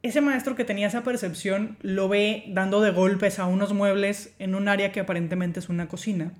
ese 0.04 0.20
maestro 0.20 0.54
que 0.54 0.66
tenía 0.66 0.88
esa 0.88 1.02
percepción 1.02 1.78
lo 1.80 2.11
ve 2.11 2.44
dando 2.49 2.82
de 2.82 2.90
golpes 2.90 3.38
a 3.38 3.46
unos 3.46 3.73
muebles 3.73 4.34
en 4.38 4.54
un 4.54 4.68
área 4.68 4.92
que 4.92 5.00
aparentemente 5.00 5.61
es 5.61 5.70
una 5.70 5.88
cocina 5.88 6.32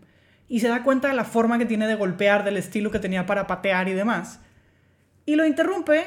y 0.49 0.61
se 0.61 0.69
da 0.69 0.83
cuenta 0.83 1.09
de 1.09 1.15
la 1.15 1.25
forma 1.25 1.57
que 1.57 1.65
tiene 1.65 1.87
de 1.87 1.95
golpear, 1.95 2.45
del 2.45 2.59
estilo 2.59 2.91
que 2.91 2.99
tenía 2.99 3.25
para 3.25 3.47
patear 3.47 3.89
y 3.89 3.95
demás. 3.95 4.41
Y 5.25 5.37
lo 5.37 5.47
interrumpe 5.47 6.05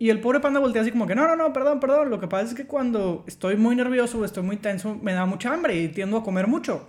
y 0.00 0.10
el 0.10 0.20
pobre 0.20 0.40
panda 0.40 0.58
voltea 0.58 0.82
así 0.82 0.90
como 0.90 1.06
que 1.06 1.14
no, 1.14 1.28
no, 1.28 1.36
no, 1.36 1.52
perdón, 1.52 1.78
perdón. 1.78 2.10
Lo 2.10 2.18
que 2.18 2.26
pasa 2.26 2.46
es 2.48 2.54
que 2.54 2.66
cuando 2.66 3.22
estoy 3.28 3.56
muy 3.56 3.76
nervioso 3.76 4.18
o 4.18 4.24
estoy 4.24 4.42
muy 4.42 4.56
tenso 4.56 4.96
me 4.96 5.12
da 5.12 5.26
mucha 5.26 5.54
hambre 5.54 5.76
y 5.76 5.86
tiendo 5.86 6.16
a 6.16 6.24
comer 6.24 6.48
mucho. 6.48 6.88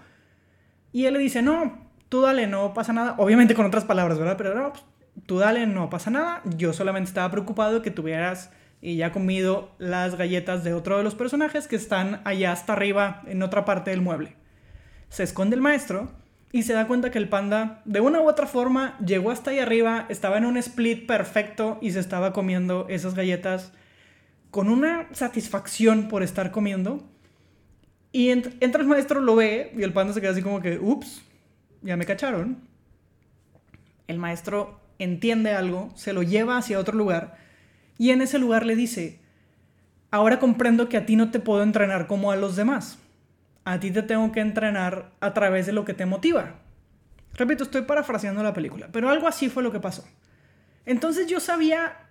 Y 0.91 1.05
él 1.05 1.13
le 1.13 1.19
dice, 1.19 1.43
no, 1.43 1.91
tú 2.09 2.21
dale, 2.21 2.47
no 2.47 2.73
pasa 2.73 2.91
nada. 2.91 3.13
Obviamente 3.19 3.53
con 3.53 3.67
otras 3.67 3.85
palabras, 3.85 4.17
¿verdad? 4.17 4.35
Pero 4.35 4.55
no, 4.55 4.71
pues, 4.71 4.83
tú 5.27 5.37
dale, 5.37 5.67
no 5.67 5.91
pasa 5.91 6.09
nada. 6.09 6.41
Yo 6.57 6.73
solamente 6.73 7.09
estaba 7.09 7.29
preocupado 7.29 7.75
de 7.75 7.81
que 7.83 7.91
tuvieras 7.91 8.49
y 8.81 8.95
ya 8.95 9.11
comido 9.11 9.71
las 9.77 10.15
galletas 10.15 10.63
de 10.63 10.73
otro 10.73 10.97
de 10.97 11.03
los 11.03 11.15
personajes 11.15 11.67
que 11.67 11.75
están 11.75 12.21
allá 12.23 12.51
hasta 12.51 12.73
arriba 12.73 13.21
en 13.27 13.43
otra 13.43 13.65
parte 13.65 13.91
del 13.91 14.01
mueble. 14.01 14.35
Se 15.09 15.23
esconde 15.23 15.55
el 15.55 15.61
maestro 15.61 16.11
y 16.51 16.63
se 16.63 16.73
da 16.73 16.87
cuenta 16.87 17.11
que 17.11 17.17
el 17.17 17.29
panda 17.29 17.81
de 17.85 17.99
una 17.99 18.21
u 18.21 18.29
otra 18.29 18.47
forma 18.47 18.97
llegó 18.99 19.31
hasta 19.31 19.51
ahí 19.51 19.59
arriba, 19.59 20.05
estaba 20.09 20.37
en 20.37 20.45
un 20.45 20.57
split 20.57 21.05
perfecto 21.05 21.77
y 21.81 21.91
se 21.91 21.99
estaba 21.99 22.33
comiendo 22.33 22.87
esas 22.89 23.15
galletas 23.15 23.73
con 24.49 24.69
una 24.69 25.07
satisfacción 25.11 26.07
por 26.07 26.23
estar 26.23 26.51
comiendo. 26.51 27.03
Y 28.11 28.29
entra 28.29 28.81
el 28.81 28.87
maestro, 28.87 29.19
lo 29.19 29.35
ve 29.35 29.71
y 29.77 29.83
el 29.83 29.93
panda 29.93 30.13
se 30.13 30.21
queda 30.21 30.31
así 30.31 30.41
como 30.41 30.61
que, 30.61 30.79
ups, 30.79 31.21
ya 31.83 31.95
me 31.95 32.05
cacharon. 32.05 32.57
El 34.07 34.17
maestro 34.17 34.79
entiende 34.97 35.51
algo, 35.51 35.91
se 35.95 36.13
lo 36.13 36.23
lleva 36.23 36.57
hacia 36.57 36.79
otro 36.79 36.97
lugar 36.97 37.37
y 37.99 38.11
en 38.11 38.21
ese 38.21 38.39
lugar 38.39 38.65
le 38.65 38.77
dice, 38.77 39.19
ahora 40.09 40.39
comprendo 40.39 40.87
que 40.87 40.97
a 40.97 41.05
ti 41.05 41.17
no 41.17 41.31
te 41.31 41.39
puedo 41.39 41.61
entrenar 41.61 42.07
como 42.07 42.31
a 42.31 42.37
los 42.37 42.55
demás. 42.55 42.97
A 43.65 43.79
ti 43.81 43.91
te 43.91 44.01
tengo 44.01 44.31
que 44.31 44.39
entrenar 44.39 45.11
a 45.19 45.33
través 45.33 45.65
de 45.65 45.73
lo 45.73 45.83
que 45.83 45.93
te 45.93 46.05
motiva. 46.05 46.61
Repito, 47.33 47.65
estoy 47.65 47.81
parafraseando 47.81 48.41
la 48.41 48.53
película, 48.53 48.87
pero 48.93 49.09
algo 49.09 49.27
así 49.27 49.49
fue 49.49 49.63
lo 49.63 49.73
que 49.73 49.81
pasó. 49.81 50.07
Entonces 50.85 51.27
yo 51.27 51.41
sabía 51.41 52.07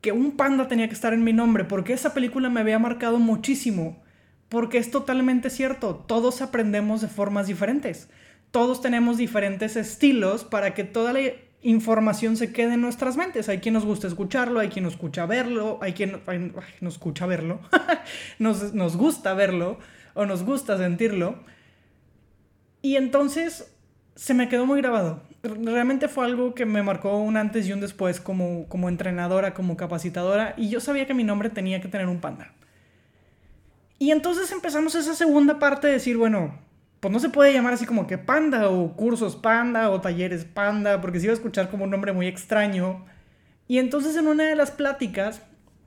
que 0.00 0.10
un 0.10 0.38
panda 0.38 0.68
tenía 0.68 0.88
que 0.88 0.94
estar 0.94 1.12
en 1.12 1.22
mi 1.22 1.34
nombre 1.34 1.64
porque 1.64 1.92
esa 1.92 2.14
película 2.14 2.48
me 2.48 2.60
había 2.60 2.78
marcado 2.78 3.18
muchísimo. 3.18 4.02
Porque 4.48 4.78
es 4.78 4.90
totalmente 4.90 5.50
cierto, 5.50 5.96
todos 5.96 6.40
aprendemos 6.40 7.02
de 7.02 7.08
formas 7.08 7.46
diferentes. 7.46 8.08
Todos 8.52 8.80
tenemos 8.80 9.18
diferentes 9.18 9.76
estilos 9.76 10.44
para 10.44 10.72
que 10.72 10.84
toda 10.84 11.12
la 11.12 11.20
información 11.70 12.36
se 12.36 12.52
quede 12.52 12.74
en 12.74 12.80
nuestras 12.80 13.16
mentes. 13.16 13.48
Hay 13.48 13.58
quien 13.58 13.74
nos 13.74 13.84
gusta 13.84 14.06
escucharlo, 14.06 14.60
hay 14.60 14.68
quien 14.68 14.84
nos 14.84 14.94
escucha 14.94 15.26
verlo, 15.26 15.78
hay 15.82 15.92
quien 15.92 16.22
nos 16.80 16.94
escucha 16.94 17.26
verlo, 17.26 17.60
nos, 18.38 18.72
nos 18.72 18.96
gusta 18.96 19.34
verlo 19.34 19.78
o 20.14 20.26
nos 20.26 20.44
gusta 20.44 20.78
sentirlo. 20.78 21.40
Y 22.82 22.96
entonces 22.96 23.72
se 24.14 24.32
me 24.32 24.48
quedó 24.48 24.64
muy 24.64 24.80
grabado. 24.80 25.22
Realmente 25.42 26.08
fue 26.08 26.24
algo 26.24 26.54
que 26.54 26.66
me 26.66 26.82
marcó 26.82 27.16
un 27.18 27.36
antes 27.36 27.66
y 27.68 27.72
un 27.72 27.80
después 27.80 28.20
como, 28.20 28.66
como 28.68 28.88
entrenadora, 28.88 29.54
como 29.54 29.76
capacitadora, 29.76 30.54
y 30.56 30.70
yo 30.70 30.80
sabía 30.80 31.06
que 31.06 31.14
mi 31.14 31.24
nombre 31.24 31.50
tenía 31.50 31.80
que 31.80 31.88
tener 31.88 32.06
un 32.06 32.20
panda. 32.20 32.52
Y 33.98 34.10
entonces 34.10 34.52
empezamos 34.52 34.94
esa 34.94 35.14
segunda 35.14 35.58
parte 35.58 35.86
de 35.86 35.94
decir, 35.94 36.16
bueno, 36.16 36.58
pues 37.06 37.12
no 37.12 37.20
se 37.20 37.28
puede 37.28 37.52
llamar 37.52 37.72
así 37.72 37.86
como 37.86 38.08
que 38.08 38.18
panda 38.18 38.68
o 38.68 38.96
cursos 38.96 39.36
panda 39.36 39.90
o 39.90 40.00
talleres 40.00 40.44
panda, 40.44 41.00
porque 41.00 41.20
se 41.20 41.26
iba 41.26 41.32
a 41.34 41.36
escuchar 41.36 41.70
como 41.70 41.84
un 41.84 41.90
nombre 41.90 42.12
muy 42.12 42.26
extraño. 42.26 43.04
Y 43.68 43.78
entonces 43.78 44.16
en 44.16 44.26
una 44.26 44.42
de 44.42 44.56
las 44.56 44.72
pláticas 44.72 45.40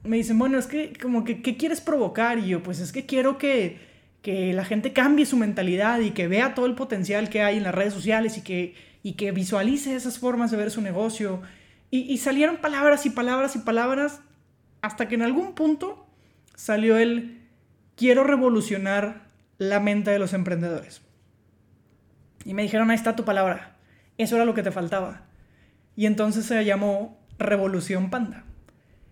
me 0.06 0.16
dicen, 0.16 0.40
bueno, 0.40 0.58
es 0.58 0.66
que 0.66 0.94
como 0.94 1.26
que, 1.26 1.42
¿qué 1.42 1.58
quieres 1.58 1.82
provocar? 1.82 2.40
Y 2.40 2.48
yo, 2.48 2.64
pues 2.64 2.80
es 2.80 2.94
que 2.94 3.06
quiero 3.06 3.38
que, 3.38 3.80
que 4.22 4.54
la 4.54 4.64
gente 4.64 4.94
cambie 4.94 5.26
su 5.26 5.36
mentalidad 5.36 6.00
y 6.00 6.12
que 6.12 6.30
vea 6.30 6.54
todo 6.56 6.68
el 6.68 6.76
potencial 6.76 7.28
que 7.28 7.42
hay 7.42 7.58
en 7.58 7.64
las 7.64 7.76
redes 7.76 7.94
sociales 7.94 8.38
y 8.38 8.42
que, 8.42 8.76
y 9.04 9.16
que 9.16 9.34
visualice 9.34 9.98
esas 9.98 10.20
formas 10.20 10.52
de 10.52 10.58
ver 10.58 10.72
su 10.72 10.80
negocio. 10.80 11.42
Y, 11.92 12.00
y 12.04 12.18
salieron 12.20 12.62
palabras 12.62 13.06
y 13.06 13.10
palabras 13.10 13.58
y 13.58 13.60
palabras 13.60 14.22
hasta 14.82 15.10
que 15.10 15.16
en 15.16 15.24
algún 15.24 15.54
punto 15.54 16.08
salió 16.56 16.98
el 16.98 17.42
quiero 17.98 18.24
revolucionar 18.24 19.28
la 19.58 19.82
mente 19.82 20.12
de 20.12 20.20
los 20.20 20.32
emprendedores. 20.32 21.02
Y 22.50 22.56
me 22.56 22.64
dijeron, 22.64 22.90
ahí 22.90 22.96
está 22.96 23.16
tu 23.16 23.26
palabra. 23.26 23.76
Eso 24.18 24.36
era 24.36 24.44
lo 24.44 24.56
que 24.56 24.64
te 24.64 24.72
faltaba. 24.72 25.22
Y 25.96 26.08
entonces 26.08 26.48
se 26.48 26.66
llamó 26.66 27.20
Revolución 27.38 28.10
Panda. 28.10 28.44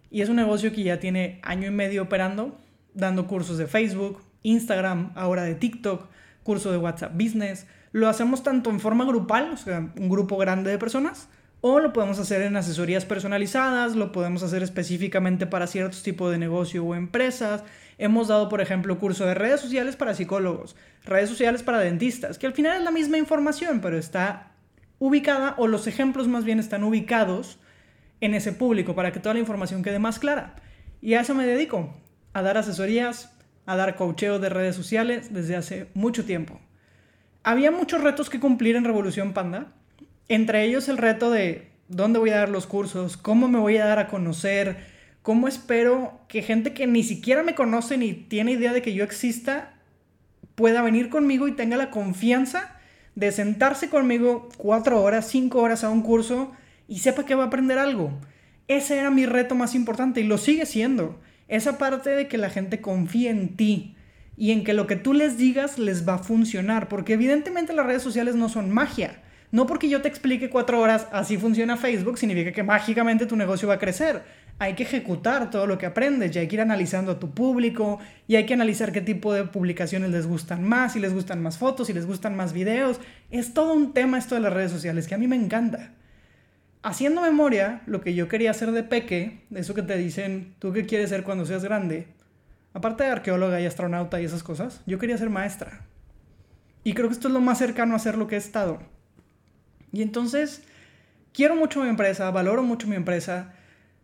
Y 0.09 0.21
es 0.21 0.29
un 0.29 0.37
negocio 0.37 0.73
que 0.73 0.81
ya 0.81 0.99
tiene 0.99 1.39
año 1.43 1.67
y 1.67 1.69
medio 1.69 2.01
operando, 2.01 2.59
dando 2.95 3.27
cursos 3.27 3.59
de 3.59 3.67
Facebook, 3.67 4.23
Instagram, 4.41 5.11
ahora 5.13 5.43
de 5.43 5.53
TikTok, 5.53 6.07
curso 6.41 6.71
de 6.71 6.79
WhatsApp 6.79 7.13
Business. 7.13 7.67
Lo 7.91 8.09
hacemos 8.09 8.41
tanto 8.41 8.71
en 8.71 8.79
forma 8.79 9.05
grupal, 9.05 9.51
o 9.53 9.57
sea, 9.57 9.87
un 9.95 10.09
grupo 10.09 10.37
grande 10.37 10.71
de 10.71 10.79
personas, 10.79 11.29
o 11.61 11.79
lo 11.79 11.93
podemos 11.93 12.17
hacer 12.17 12.41
en 12.41 12.57
asesorías 12.57 13.05
personalizadas, 13.05 13.95
lo 13.95 14.11
podemos 14.11 14.41
hacer 14.41 14.63
específicamente 14.63 15.45
para 15.45 15.67
ciertos 15.67 16.01
tipos 16.01 16.31
de 16.31 16.39
negocio 16.39 16.83
o 16.83 16.95
empresas. 16.95 17.63
Hemos 17.97 18.27
dado, 18.27 18.47
por 18.47 18.61
ejemplo, 18.61 18.99
curso 18.99 19.25
de 19.25 19.33
redes 19.33 19.59
sociales 19.59 19.95
para 19.95 20.13
psicólogos, 20.13 20.75
redes 21.03 21.29
sociales 21.29 21.63
para 21.63 21.79
dentistas, 21.79 22.37
que 22.37 22.45
al 22.45 22.53
final 22.53 22.77
es 22.77 22.83
la 22.83 22.91
misma 22.91 23.17
información, 23.17 23.81
pero 23.81 23.97
está 23.97 24.51
ubicada, 24.99 25.55
o 25.57 25.67
los 25.67 25.87
ejemplos 25.87 26.27
más 26.27 26.43
bien 26.43 26.59
están 26.59 26.83
ubicados 26.83 27.59
en 28.21 28.33
ese 28.33 28.51
público 28.51 28.95
para 28.95 29.11
que 29.11 29.19
toda 29.19 29.33
la 29.33 29.39
información 29.39 29.83
quede 29.83 29.99
más 29.99 30.19
clara. 30.19 30.55
Y 31.01 31.13
a 31.13 31.21
eso 31.21 31.33
me 31.33 31.45
dedico, 31.45 31.93
a 32.33 32.41
dar 32.41 32.57
asesorías, 32.57 33.35
a 33.65 33.75
dar 33.75 33.95
coacheo 33.95 34.39
de 34.39 34.49
redes 34.49 34.75
sociales 34.75 35.33
desde 35.33 35.55
hace 35.55 35.87
mucho 35.93 36.25
tiempo. 36.25 36.59
Había 37.43 37.71
muchos 37.71 38.01
retos 38.03 38.29
que 38.29 38.39
cumplir 38.39 38.75
en 38.75 38.85
Revolución 38.85 39.33
Panda, 39.33 39.73
entre 40.27 40.63
ellos 40.65 40.89
el 40.89 40.97
reto 40.97 41.31
de 41.31 41.71
dónde 41.87 42.19
voy 42.19 42.31
a 42.31 42.37
dar 42.37 42.49
los 42.49 42.67
cursos, 42.67 43.17
cómo 43.17 43.47
me 43.47 43.59
voy 43.59 43.77
a 43.77 43.85
dar 43.85 43.99
a 43.99 44.07
conocer, 44.07 44.96
¿Cómo 45.27 45.49
espero 45.49 46.21
que 46.29 46.41
gente 46.41 46.71
que 46.71 46.87
ni 46.87 47.03
siquiera 47.03 47.43
me 47.43 47.53
conoce 47.53 47.97
ni 47.97 48.13
tiene 48.13 48.53
idea 48.53 48.71
de 48.71 48.81
que 48.81 48.93
yo 48.93 49.03
exista 49.03 49.73
pueda 50.55 50.81
venir 50.81 51.09
conmigo 51.09 51.49
y 51.49 51.51
tenga 51.51 51.75
la 51.75 51.91
confianza 51.91 52.77
de 53.15 53.33
sentarse 53.33 53.89
conmigo 53.89 54.47
cuatro 54.55 55.03
horas, 55.03 55.27
cinco 55.27 55.59
horas 55.59 55.83
a 55.83 55.89
un 55.89 56.01
curso 56.01 56.53
y 56.87 56.99
sepa 56.99 57.25
que 57.25 57.35
va 57.35 57.43
a 57.43 57.47
aprender 57.47 57.77
algo? 57.77 58.17
Ese 58.69 58.97
era 58.97 59.11
mi 59.11 59.25
reto 59.25 59.53
más 59.53 59.75
importante 59.75 60.21
y 60.21 60.23
lo 60.23 60.37
sigue 60.37 60.65
siendo. 60.65 61.19
Esa 61.49 61.77
parte 61.77 62.11
de 62.11 62.29
que 62.29 62.37
la 62.37 62.49
gente 62.49 62.79
confíe 62.79 63.29
en 63.29 63.57
ti 63.57 63.97
y 64.37 64.53
en 64.53 64.63
que 64.63 64.71
lo 64.71 64.87
que 64.87 64.95
tú 64.95 65.11
les 65.11 65.37
digas 65.37 65.77
les 65.77 66.07
va 66.07 66.13
a 66.13 66.19
funcionar, 66.19 66.87
porque 66.87 67.15
evidentemente 67.15 67.73
las 67.73 67.85
redes 67.85 68.01
sociales 68.01 68.35
no 68.35 68.47
son 68.47 68.71
magia. 68.71 69.21
No 69.51 69.67
porque 69.67 69.89
yo 69.89 70.01
te 70.01 70.07
explique 70.07 70.49
cuatro 70.49 70.79
horas 70.79 71.07
así 71.11 71.37
funciona 71.37 71.75
Facebook 71.75 72.17
significa 72.17 72.53
que 72.53 72.63
mágicamente 72.63 73.25
tu 73.25 73.35
negocio 73.35 73.67
va 73.67 73.75
a 73.75 73.79
crecer 73.79 74.23
hay 74.59 74.73
que 74.73 74.83
ejecutar 74.83 75.51
todo 75.51 75.67
lo 75.67 75.77
que 75.77 75.85
aprendes 75.85 76.35
y 76.35 76.39
hay 76.39 76.47
que 76.47 76.55
ir 76.55 76.61
analizando 76.61 77.11
a 77.11 77.19
tu 77.19 77.31
público 77.31 77.99
y 78.27 78.35
hay 78.35 78.45
que 78.45 78.55
analizar 78.55 78.91
qué 78.91 79.01
tipo 79.01 79.33
de 79.33 79.43
publicaciones 79.43 80.09
les 80.09 80.25
gustan 80.25 80.63
más, 80.63 80.93
si 80.93 80.99
les 80.99 81.13
gustan 81.13 81.41
más 81.41 81.57
fotos, 81.57 81.87
si 81.87 81.93
les 81.93 82.07
gustan 82.07 82.35
más 82.35 82.53
videos. 82.53 82.99
Es 83.29 83.53
todo 83.53 83.73
un 83.73 83.93
tema 83.93 84.17
esto 84.17 84.35
de 84.35 84.41
las 84.41 84.53
redes 84.53 84.71
sociales 84.71 85.07
que 85.07 85.15
a 85.15 85.19
mí 85.19 85.27
me 85.27 85.35
encanta. 85.35 85.91
Haciendo 86.81 87.21
memoria, 87.21 87.81
lo 87.85 88.01
que 88.01 88.15
yo 88.15 88.27
quería 88.27 88.51
hacer 88.51 88.71
de 88.71 88.83
peque, 88.83 89.41
eso 89.53 89.73
que 89.73 89.83
te 89.83 89.97
dicen, 89.97 90.55
tú 90.57 90.73
qué 90.73 90.85
quieres 90.85 91.09
ser 91.09 91.23
cuando 91.23 91.45
seas 91.45 91.63
grande, 91.63 92.07
aparte 92.73 93.03
de 93.03 93.11
arqueóloga 93.11 93.61
y 93.61 93.65
astronauta 93.65 94.21
y 94.21 94.25
esas 94.25 94.41
cosas, 94.41 94.81
yo 94.87 94.97
quería 94.97 95.17
ser 95.17 95.29
maestra. 95.29 95.85
Y 96.83 96.93
creo 96.93 97.09
que 97.09 97.13
esto 97.13 97.27
es 97.27 97.33
lo 97.33 97.41
más 97.41 97.57
cercano 97.57 97.95
a 97.95 97.99
ser 97.99 98.17
lo 98.17 98.27
que 98.27 98.35
he 98.35 98.37
estado. 98.37 98.79
Y 99.91 100.01
entonces, 100.01 100.63
quiero 101.33 101.55
mucho 101.55 101.83
mi 101.83 101.89
empresa, 101.89 102.31
valoro 102.31 102.63
mucho 102.63 102.87
mi 102.87 102.95
empresa, 102.95 103.53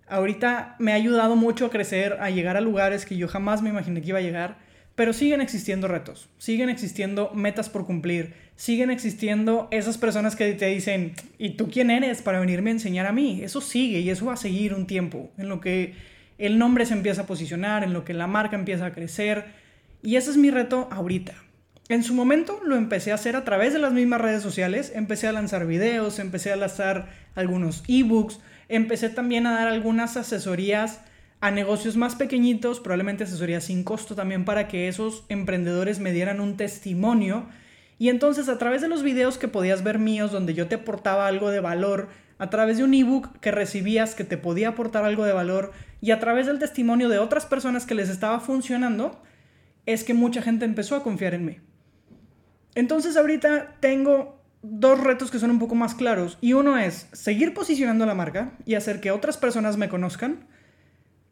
ahorita 0.08 0.76
me 0.80 0.92
ha 0.92 0.96
ayudado 0.96 1.36
mucho 1.36 1.66
a 1.66 1.70
crecer, 1.70 2.18
a 2.20 2.30
llegar 2.30 2.58
a 2.58 2.62
lugares 2.62 3.06
que 3.06 3.18
yo 3.18 3.28
jamás 3.28 3.62
me 3.62 3.70
imaginé 3.70 4.02
que 4.02 4.10
iba 4.10 4.20
a 4.20 4.24
llegar, 4.24 4.58
pero 4.96 5.14
siguen 5.14 5.42
existiendo 5.42 5.88
retos, 5.88 6.30
siguen 6.38 6.70
existiendo 6.70 7.32
metas 7.34 7.70
por 7.70 7.86
cumplir, 7.86 8.34
siguen 8.56 8.92
existiendo 8.92 9.68
esas 9.72 9.98
personas 9.98 10.36
que 10.36 10.54
te 10.54 10.68
dicen, 10.68 11.14
¿y 11.40 11.52
tú 11.52 11.70
quién 11.72 11.90
eres 11.90 12.22
para 12.22 12.40
venirme 12.40 12.70
a 12.70 12.74
enseñar 12.74 13.08
a 13.08 13.12
mí? 13.12 13.42
Eso 13.44 13.60
sigue 13.60 14.00
y 14.02 14.10
eso 14.10 14.26
va 14.26 14.34
a 14.34 14.38
seguir 14.38 14.74
un 14.74 14.86
tiempo, 14.86 15.32
en 15.38 15.50
lo 15.50 15.62
que 15.62 15.96
el 16.38 16.60
nombre 16.60 16.86
se 16.86 16.94
empieza 16.94 17.24
a 17.24 17.28
posicionar, 17.28 17.84
en 17.84 17.94
lo 17.94 18.06
que 18.06 18.14
la 18.14 18.28
marca 18.28 18.56
empieza 18.56 18.86
a 18.86 18.92
crecer, 18.94 19.46
y 20.04 20.18
ese 20.18 20.30
es 20.30 20.38
mi 20.38 20.52
reto 20.52 20.88
ahorita. 20.92 21.34
En 21.90 22.04
su 22.04 22.14
momento 22.14 22.60
lo 22.64 22.76
empecé 22.76 23.12
a 23.12 23.16
hacer 23.16 23.36
a 23.36 23.44
través 23.44 23.74
de 23.74 23.80
las 23.80 23.94
mismas 23.94 24.22
redes 24.22 24.42
sociales, 24.42 24.92
empecé 24.96 25.28
a 25.28 25.34
lanzar 25.34 25.66
videos, 25.66 26.20
empecé 26.20 26.52
a 26.52 26.56
lanzar 26.56 27.10
algunos 27.36 27.84
ebooks, 27.88 28.40
empecé 28.70 29.10
también 29.10 29.48
a 29.48 29.54
dar 29.54 29.68
algunas 29.68 30.18
asesorías 30.18 31.02
a 31.42 31.52
negocios 31.52 31.98
más 31.98 32.16
pequeñitos, 32.16 32.80
probablemente 32.80 33.26
asesorías 33.26 33.66
sin 33.66 33.84
costo 33.84 34.16
también 34.16 34.46
para 34.46 34.68
que 34.68 34.88
esos 34.88 35.26
emprendedores 35.28 36.00
me 36.00 36.14
dieran 36.14 36.40
un 36.40 36.56
testimonio. 36.56 37.48
Y 38.00 38.10
entonces 38.10 38.48
a 38.48 38.58
través 38.58 38.82
de 38.82 38.88
los 38.88 39.04
videos 39.04 39.38
que 39.38 39.50
podías 39.50 39.84
ver 39.84 40.00
míos 40.00 40.32
donde 40.32 40.54
yo 40.54 40.68
te 40.68 40.76
aportaba 40.76 41.28
algo 41.28 41.50
de 41.50 41.60
valor, 41.60 42.08
a 42.38 42.50
través 42.50 42.78
de 42.78 42.84
un 42.84 42.94
ebook 42.94 43.40
que 43.40 43.52
recibías 43.52 44.16
que 44.16 44.24
te 44.24 44.38
podía 44.38 44.70
aportar 44.70 45.06
algo 45.06 45.26
de 45.26 45.34
valor 45.34 45.72
y 46.02 46.12
a 46.12 46.20
través 46.20 46.48
del 46.48 46.60
testimonio 46.60 47.10
de 47.10 47.20
otras 47.20 47.46
personas 47.46 47.86
que 47.86 47.96
les 47.96 48.10
estaba 48.10 48.40
funcionando, 48.40 49.22
es 49.86 50.04
que 50.04 50.14
mucha 50.14 50.42
gente 50.42 50.66
empezó 50.66 50.96
a 50.96 51.04
confiar 51.04 51.34
en 51.34 51.46
mí. 51.46 51.58
Entonces 52.76 53.18
ahorita 53.18 53.76
tengo 53.80 54.43
dos 54.64 55.00
retos 55.00 55.30
que 55.30 55.40
son 55.40 55.52
un 55.52 55.60
poco 55.60 55.76
más 55.76 55.94
claros 55.94 56.38
y 56.42 56.54
uno 56.54 56.78
es 56.78 57.08
seguir 57.12 57.54
posicionando 57.54 58.06
la 58.06 58.16
marca 58.16 58.54
y 58.66 58.76
hacer 58.76 59.00
que 59.00 59.12
otras 59.12 59.38
personas 59.38 59.78
me 59.78 59.90
conozcan. 59.90 60.48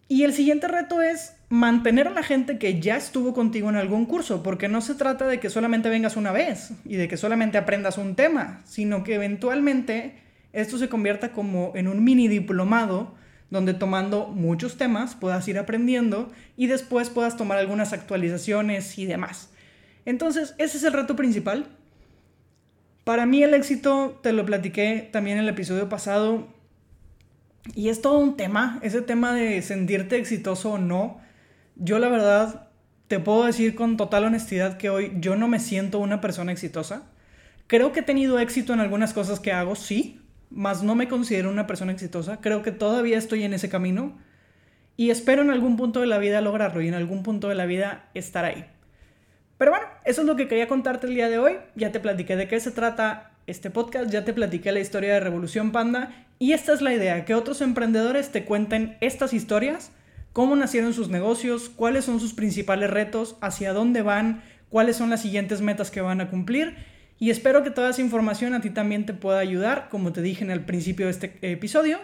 Y 0.07 0.23
el 0.23 0.33
siguiente 0.33 0.67
reto 0.67 1.01
es 1.01 1.35
mantener 1.47 2.09
a 2.09 2.11
la 2.11 2.21
gente 2.21 2.59
que 2.59 2.81
ya 2.81 2.97
estuvo 2.97 3.33
contigo 3.33 3.69
en 3.69 3.77
algún 3.77 4.05
curso, 4.05 4.43
porque 4.43 4.67
no 4.67 4.81
se 4.81 4.95
trata 4.95 5.25
de 5.25 5.39
que 5.39 5.49
solamente 5.49 5.87
vengas 5.87 6.17
una 6.17 6.33
vez 6.33 6.73
y 6.83 6.97
de 6.97 7.07
que 7.07 7.15
solamente 7.15 7.57
aprendas 7.57 7.97
un 7.97 8.15
tema, 8.15 8.61
sino 8.65 9.05
que 9.05 9.15
eventualmente 9.15 10.21
esto 10.51 10.77
se 10.77 10.89
convierta 10.89 11.31
como 11.31 11.71
en 11.75 11.87
un 11.87 12.03
mini 12.03 12.27
diplomado 12.27 13.15
donde 13.49 13.73
tomando 13.73 14.27
muchos 14.27 14.77
temas 14.77 15.15
puedas 15.15 15.47
ir 15.47 15.57
aprendiendo 15.57 16.31
y 16.57 16.67
después 16.67 17.09
puedas 17.09 17.37
tomar 17.37 17.57
algunas 17.57 17.93
actualizaciones 17.93 18.97
y 18.97 19.05
demás. 19.05 19.49
Entonces, 20.05 20.55
ese 20.57 20.77
es 20.77 20.83
el 20.83 20.93
reto 20.93 21.15
principal. 21.15 21.67
Para 23.03 23.25
mí 23.25 23.41
el 23.43 23.53
éxito, 23.53 24.19
te 24.21 24.31
lo 24.31 24.45
platiqué 24.45 25.09
también 25.11 25.37
en 25.37 25.43
el 25.43 25.49
episodio 25.49 25.89
pasado, 25.89 26.47
y 27.75 27.89
es 27.89 28.01
todo 28.01 28.19
un 28.19 28.37
tema, 28.37 28.79
ese 28.81 29.01
tema 29.01 29.33
de 29.33 29.61
sentirte 29.61 30.17
exitoso 30.17 30.73
o 30.73 30.77
no. 30.77 31.19
Yo 31.75 31.99
la 31.99 32.09
verdad 32.09 32.69
te 33.07 33.19
puedo 33.19 33.45
decir 33.45 33.75
con 33.75 33.97
total 33.97 34.25
honestidad 34.25 34.77
que 34.77 34.89
hoy 34.89 35.13
yo 35.19 35.35
no 35.35 35.47
me 35.47 35.59
siento 35.59 35.99
una 35.99 36.21
persona 36.21 36.51
exitosa. 36.51 37.03
Creo 37.67 37.91
que 37.91 38.01
he 38.01 38.03
tenido 38.03 38.39
éxito 38.39 38.73
en 38.73 38.79
algunas 38.79 39.13
cosas 39.13 39.39
que 39.39 39.51
hago, 39.51 39.75
sí, 39.75 40.21
mas 40.49 40.83
no 40.83 40.95
me 40.95 41.07
considero 41.07 41.49
una 41.49 41.67
persona 41.67 41.91
exitosa. 41.91 42.41
Creo 42.41 42.61
que 42.61 42.71
todavía 42.71 43.17
estoy 43.17 43.43
en 43.43 43.53
ese 43.53 43.69
camino 43.69 44.17
y 44.97 45.09
espero 45.09 45.41
en 45.41 45.51
algún 45.51 45.77
punto 45.77 46.01
de 46.01 46.07
la 46.07 46.17
vida 46.17 46.41
lograrlo 46.41 46.81
y 46.81 46.87
en 46.87 46.93
algún 46.93 47.23
punto 47.23 47.47
de 47.47 47.55
la 47.55 47.65
vida 47.65 48.09
estar 48.13 48.43
ahí. 48.43 48.65
Pero 49.61 49.73
bueno, 49.73 49.85
eso 50.05 50.21
es 50.21 50.27
lo 50.27 50.35
que 50.35 50.47
quería 50.47 50.67
contarte 50.67 51.05
el 51.05 51.13
día 51.13 51.29
de 51.29 51.37
hoy. 51.37 51.53
Ya 51.75 51.91
te 51.91 51.99
platiqué 51.99 52.35
de 52.35 52.47
qué 52.47 52.59
se 52.59 52.71
trata 52.71 53.29
este 53.45 53.69
podcast, 53.69 54.09
ya 54.09 54.25
te 54.25 54.33
platiqué 54.33 54.71
la 54.71 54.79
historia 54.79 55.13
de 55.13 55.19
Revolución 55.19 55.71
Panda 55.71 56.25
y 56.39 56.53
esta 56.53 56.73
es 56.73 56.81
la 56.81 56.95
idea, 56.95 57.25
que 57.25 57.35
otros 57.35 57.61
emprendedores 57.61 58.31
te 58.31 58.43
cuenten 58.43 58.97
estas 59.01 59.33
historias, 59.33 59.91
cómo 60.33 60.55
nacieron 60.55 60.95
sus 60.95 61.09
negocios, 61.09 61.69
cuáles 61.69 62.05
son 62.05 62.19
sus 62.19 62.33
principales 62.33 62.89
retos, 62.89 63.37
hacia 63.39 63.71
dónde 63.71 64.01
van, 64.01 64.41
cuáles 64.69 64.95
son 64.95 65.11
las 65.11 65.21
siguientes 65.21 65.61
metas 65.61 65.91
que 65.91 66.01
van 66.01 66.21
a 66.21 66.31
cumplir 66.31 66.77
y 67.19 67.29
espero 67.29 67.61
que 67.61 67.69
toda 67.69 67.91
esa 67.91 68.01
información 68.01 68.55
a 68.55 68.61
ti 68.61 68.71
también 68.71 69.05
te 69.05 69.13
pueda 69.13 69.37
ayudar, 69.37 69.89
como 69.89 70.11
te 70.11 70.23
dije 70.23 70.43
en 70.43 70.49
el 70.49 70.65
principio 70.65 71.05
de 71.05 71.11
este 71.11 71.37
episodio, 71.43 71.99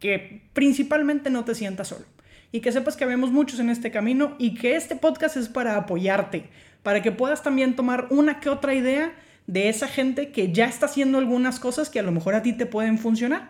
que 0.00 0.42
principalmente 0.52 1.30
no 1.30 1.44
te 1.44 1.54
sientas 1.54 1.86
solo. 1.86 2.06
Y 2.50 2.60
que 2.60 2.72
sepas 2.72 2.96
que 2.96 3.04
vemos 3.04 3.30
muchos 3.30 3.60
en 3.60 3.68
este 3.68 3.90
camino 3.90 4.34
y 4.38 4.54
que 4.54 4.74
este 4.74 4.96
podcast 4.96 5.36
es 5.36 5.50
para 5.50 5.76
apoyarte, 5.76 6.48
para 6.82 7.02
que 7.02 7.12
puedas 7.12 7.42
también 7.42 7.76
tomar 7.76 8.06
una 8.10 8.40
que 8.40 8.48
otra 8.48 8.74
idea 8.74 9.12
de 9.46 9.68
esa 9.68 9.88
gente 9.88 10.30
que 10.30 10.52
ya 10.52 10.66
está 10.66 10.86
haciendo 10.86 11.18
algunas 11.18 11.58
cosas 11.58 11.90
que 11.90 11.98
a 11.98 12.02
lo 12.02 12.12
mejor 12.12 12.34
a 12.34 12.42
ti 12.42 12.52
te 12.52 12.66
pueden 12.66 12.98
funcionar. 12.98 13.48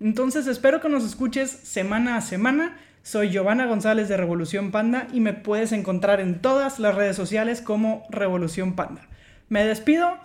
Entonces 0.00 0.46
espero 0.46 0.80
que 0.80 0.88
nos 0.88 1.04
escuches 1.04 1.50
semana 1.50 2.16
a 2.16 2.20
semana. 2.20 2.78
Soy 3.02 3.30
Giovanna 3.30 3.66
González 3.66 4.08
de 4.08 4.16
Revolución 4.16 4.70
Panda 4.70 5.08
y 5.12 5.20
me 5.20 5.32
puedes 5.32 5.72
encontrar 5.72 6.20
en 6.20 6.40
todas 6.40 6.78
las 6.78 6.94
redes 6.94 7.16
sociales 7.16 7.60
como 7.60 8.06
Revolución 8.10 8.74
Panda. 8.74 9.08
Me 9.48 9.64
despido 9.64 10.18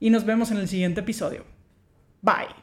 y 0.00 0.10
nos 0.10 0.26
vemos 0.26 0.50
en 0.50 0.58
el 0.58 0.68
siguiente 0.68 1.00
episodio. 1.00 1.44
Bye. 2.20 2.61